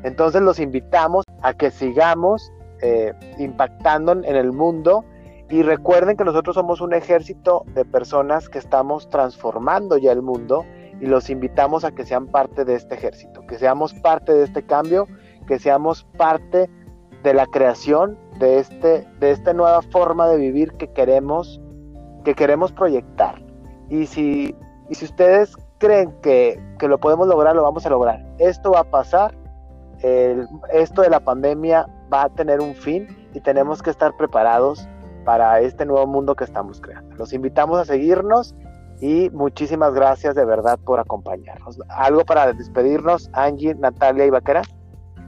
Entonces 0.02 0.42
los 0.42 0.58
invitamos 0.58 1.24
a 1.42 1.54
que 1.54 1.70
sigamos 1.70 2.52
eh, 2.80 3.12
impactando 3.38 4.12
en 4.12 4.36
el 4.36 4.52
mundo 4.52 5.04
y 5.48 5.62
recuerden 5.62 6.16
que 6.16 6.24
nosotros 6.24 6.54
somos 6.54 6.80
un 6.80 6.92
ejército 6.92 7.64
de 7.74 7.84
personas 7.84 8.48
que 8.48 8.58
estamos 8.58 9.08
transformando 9.08 9.96
ya 9.96 10.12
el 10.12 10.22
mundo 10.22 10.64
y 11.00 11.06
los 11.06 11.30
invitamos 11.30 11.84
a 11.84 11.92
que 11.92 12.04
sean 12.04 12.26
parte 12.26 12.64
de 12.64 12.74
este 12.74 12.96
ejército, 12.96 13.46
que 13.46 13.58
seamos 13.58 13.94
parte 13.94 14.34
de 14.34 14.44
este 14.44 14.62
cambio, 14.64 15.06
que 15.48 15.58
seamos 15.58 16.04
parte 16.16 16.70
de 17.24 17.34
la 17.34 17.46
creación 17.46 18.16
de, 18.38 18.58
este, 18.58 19.08
de 19.18 19.30
esta 19.32 19.52
nueva 19.52 19.82
forma 19.82 20.28
de 20.28 20.36
vivir 20.36 20.72
que 20.74 20.92
queremos, 20.92 21.60
que 22.24 22.34
queremos 22.34 22.70
proyectar. 22.70 23.42
Y 23.88 24.06
si, 24.06 24.54
y 24.88 24.94
si 24.94 25.04
ustedes 25.06 25.56
creen 25.78 26.12
que, 26.22 26.62
que, 26.78 26.86
lo 26.86 26.98
podemos 26.98 27.26
lograr, 27.26 27.56
lo 27.56 27.62
vamos 27.62 27.84
a 27.86 27.90
lograr. 27.90 28.24
Esto 28.38 28.72
va 28.72 28.80
a 28.80 28.84
pasar, 28.84 29.34
esto 30.72 31.02
de 31.02 31.10
la 31.10 31.20
pandemia 31.20 31.88
va 32.12 32.24
a 32.24 32.28
tener 32.28 32.60
un 32.60 32.74
fin 32.74 33.08
y 33.34 33.40
tenemos 33.40 33.82
que 33.82 33.90
estar 33.90 34.16
preparados 34.16 34.86
para 35.24 35.60
este 35.60 35.84
nuevo 35.84 36.06
mundo 36.06 36.36
que 36.36 36.44
estamos 36.44 36.80
creando. 36.80 37.16
Los 37.16 37.32
invitamos 37.32 37.78
a 37.78 37.84
seguirnos 37.84 38.54
y 39.00 39.30
muchísimas 39.30 39.94
gracias 39.94 40.34
de 40.34 40.44
verdad 40.44 40.78
por 40.84 41.00
acompañarnos. 41.00 41.78
¿Algo 41.88 42.24
para 42.24 42.52
despedirnos, 42.52 43.28
Angie, 43.32 43.74
Natalia 43.74 44.26
y 44.26 44.30
Vaquera? 44.30 44.62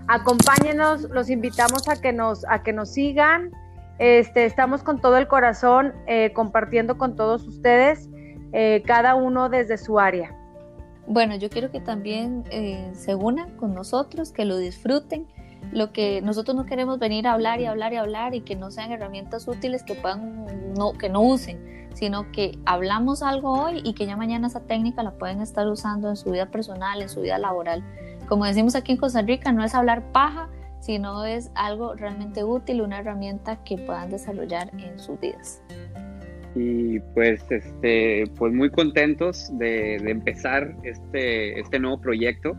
Acompáñenos, 0.09 1.03
los 1.11 1.31
invitamos 1.31 1.89
a 1.89 2.01
que 2.01 2.13
nos, 2.13 2.45
a 2.49 2.63
que 2.63 2.73
nos 2.73 2.91
sigan. 2.91 3.51
Este, 3.99 4.47
estamos 4.47 4.83
con 4.83 5.01
todo 5.01 5.19
el 5.19 5.29
corazón 5.29 5.93
eh, 6.07 6.33
compartiendo 6.33 6.97
con 6.97 7.17
todos 7.17 7.47
ustedes, 7.47 8.09
eh, 8.53 8.83
cada 8.87 9.15
uno 9.15 9.49
desde 9.49 9.77
su 9.77 10.01
área. 10.01 10.35
Bueno, 11.07 11.37
yo 11.37 11.51
quiero 11.51 11.71
que 11.71 11.81
también 11.81 12.45
eh, 12.51 12.91
se 12.95 13.15
unan 13.15 13.57
con 13.57 13.75
nosotros, 13.75 14.33
que 14.33 14.45
lo 14.45 14.57
disfruten. 14.57 15.27
Lo 15.73 15.93
que 15.93 16.23
nosotros 16.23 16.57
no 16.57 16.65
queremos 16.65 16.99
venir 16.99 17.27
a 17.27 17.33
hablar 17.33 17.61
y 17.61 17.67
hablar 17.67 17.93
y 17.93 17.97
hablar 17.97 18.35
y 18.35 18.41
que 18.41 18.57
no 18.57 18.71
sean 18.71 18.91
herramientas 18.93 19.47
útiles 19.47 19.83
que 19.85 19.95
puedan 19.95 20.47
no, 20.77 20.93
que 20.93 21.09
no 21.09 21.21
usen, 21.21 21.89
sino 21.95 22.33
que 22.33 22.59
hablamos 22.65 23.23
algo 23.23 23.53
hoy 23.53 23.81
y 23.85 23.93
que 23.95 24.07
ya 24.07 24.17
mañana 24.17 24.47
esa 24.47 24.61
técnica 24.61 25.03
la 25.03 25.13
pueden 25.13 25.41
estar 25.41 25.69
usando 25.69 26.09
en 26.09 26.17
su 26.17 26.31
vida 26.31 26.47
personal, 26.47 27.03
en 27.03 27.09
su 27.09 27.21
vida 27.21 27.39
laboral 27.39 27.85
como 28.31 28.45
decimos 28.45 28.77
aquí 28.77 28.93
en 28.93 28.99
Costa 28.99 29.23
Rica, 29.23 29.51
no 29.51 29.65
es 29.65 29.75
hablar 29.75 30.13
paja, 30.13 30.49
sino 30.79 31.25
es 31.25 31.51
algo 31.57 31.95
realmente 31.95 32.45
útil, 32.45 32.81
una 32.81 33.01
herramienta 33.01 33.63
que 33.65 33.77
puedan 33.77 34.09
desarrollar 34.09 34.71
en 34.79 34.99
sus 35.01 35.19
vidas. 35.19 35.61
Y 36.55 37.01
pues, 37.13 37.45
este, 37.51 38.25
pues 38.39 38.53
muy 38.55 38.71
contentos 38.71 39.51
de, 39.59 39.97
empezar 39.97 40.77
este, 40.85 41.59
este 41.59 41.81
nuevo 41.81 42.01
proyecto, 42.01 42.57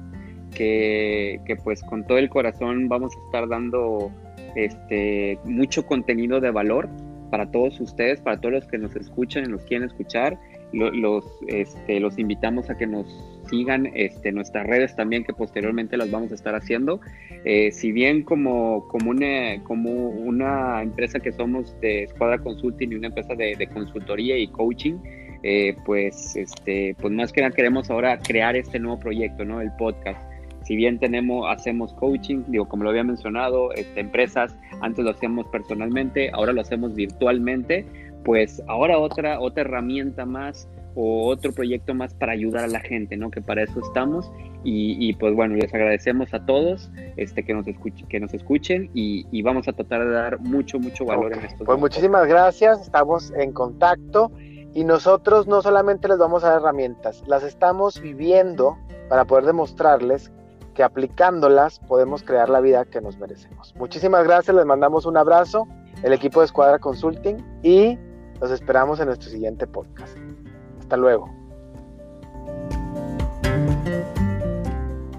que, 0.53 1.39
que, 1.45 1.55
pues 1.55 1.81
con 1.83 2.05
todo 2.05 2.17
el 2.17 2.29
corazón 2.29 2.89
vamos 2.89 3.13
a 3.15 3.25
estar 3.27 3.47
dando 3.47 4.11
este, 4.57 5.39
mucho 5.45 5.85
contenido 5.85 6.41
de 6.41 6.51
valor 6.51 6.89
para 7.29 7.49
todos 7.49 7.79
ustedes, 7.79 8.19
para 8.19 8.35
todos 8.41 8.55
los 8.55 8.67
que 8.67 8.77
nos 8.77 8.93
escuchan 8.97 9.45
y 9.45 9.47
nos 9.47 9.63
quieren 9.63 9.87
escuchar. 9.87 10.37
Los, 10.73 11.25
este, 11.47 12.01
los 12.01 12.19
invitamos 12.19 12.69
a 12.69 12.77
que 12.77 12.87
nos 12.87 13.05
sigan 13.51 13.91
este, 13.93 14.31
nuestras 14.31 14.65
redes 14.65 14.95
también, 14.95 15.23
que 15.23 15.33
posteriormente 15.33 15.97
las 15.97 16.09
vamos 16.09 16.31
a 16.31 16.35
estar 16.35 16.55
haciendo. 16.55 17.01
Eh, 17.43 17.71
si 17.71 17.91
bien 17.91 18.23
como, 18.23 18.87
como, 18.87 19.11
una, 19.11 19.61
como 19.63 19.91
una 19.91 20.81
empresa 20.81 21.19
que 21.19 21.31
somos 21.31 21.79
de 21.81 22.03
Escuadra 22.03 22.39
Consulting 22.39 22.91
y 22.91 22.95
una 22.95 23.07
empresa 23.07 23.35
de, 23.35 23.67
consultoría 23.71 24.37
y 24.37 24.47
coaching, 24.47 24.95
eh, 25.43 25.75
pues, 25.85 26.35
este, 26.35 26.95
pues 26.99 27.13
más 27.13 27.31
que 27.33 27.41
nada 27.41 27.53
queremos 27.53 27.89
ahora 27.91 28.17
crear 28.19 28.55
este 28.55 28.79
nuevo 28.79 28.99
proyecto, 28.99 29.43
¿no? 29.43 29.59
El 29.61 29.71
podcast. 29.77 30.21
Si 30.63 30.75
bien 30.75 30.99
tenemos, 30.99 31.47
hacemos 31.49 31.93
coaching, 31.93 32.43
digo, 32.47 32.67
como 32.67 32.83
lo 32.83 32.91
había 32.91 33.03
mencionado, 33.03 33.73
este, 33.73 33.99
empresas, 33.99 34.55
antes 34.81 35.03
lo 35.03 35.11
hacíamos 35.11 35.47
personalmente, 35.47 36.29
ahora 36.33 36.53
lo 36.53 36.61
hacemos 36.61 36.95
virtualmente, 36.95 37.85
pues 38.23 38.61
ahora 38.67 38.99
otra, 38.99 39.39
otra 39.39 39.61
herramienta 39.61 40.25
más 40.25 40.69
o 40.95 41.27
otro 41.27 41.51
proyecto 41.51 41.93
más 41.93 42.13
para 42.13 42.33
ayudar 42.33 42.65
a 42.65 42.67
la 42.67 42.79
gente, 42.79 43.17
¿no? 43.17 43.31
Que 43.31 43.41
para 43.41 43.63
eso 43.63 43.79
estamos 43.79 44.31
y, 44.63 45.13
pues 45.13 45.33
bueno, 45.35 45.55
les 45.55 45.73
agradecemos 45.73 46.33
a 46.33 46.45
todos 46.45 46.91
este, 47.17 47.43
que, 47.43 47.53
nos 47.53 47.67
escuchen, 47.67 48.07
que 48.07 48.19
nos 48.19 48.33
escuchen 48.33 48.91
y, 48.93 49.41
vamos 49.41 49.67
a 49.67 49.73
tratar 49.73 50.05
de 50.05 50.11
dar 50.11 50.39
mucho, 50.39 50.79
mucho 50.79 51.05
valor 51.05 51.33
en 51.33 51.45
esto. 51.45 51.65
Pues 51.65 51.79
muchísimas 51.79 52.27
gracias, 52.27 52.81
estamos 52.81 53.31
en 53.31 53.53
contacto 53.53 54.31
y 54.73 54.83
nosotros 54.83 55.47
no 55.47 55.61
solamente 55.61 56.07
les 56.07 56.17
vamos 56.17 56.43
a 56.43 56.49
dar 56.49 56.61
herramientas, 56.61 57.23
las 57.27 57.43
estamos 57.43 57.99
viviendo 57.99 58.77
para 59.09 59.25
poder 59.25 59.45
demostrarles 59.45 60.31
que 60.75 60.83
aplicándolas 60.83 61.79
podemos 61.79 62.23
crear 62.23 62.49
la 62.49 62.61
vida 62.61 62.85
que 62.85 63.01
nos 63.01 63.17
merecemos. 63.17 63.73
Muchísimas 63.75 64.23
gracias, 64.23 64.55
les 64.55 64.65
mandamos 64.65 65.05
un 65.05 65.17
abrazo, 65.17 65.67
el 66.03 66.13
equipo 66.13 66.39
de 66.39 66.45
Escuadra 66.45 66.79
Consulting 66.79 67.37
y 67.63 67.97
los 68.39 68.51
esperamos 68.51 68.99
en 68.99 69.07
nuestro 69.07 69.29
siguiente 69.29 69.67
podcast. 69.67 70.17
Hasta 70.91 70.99
luego. 70.99 71.40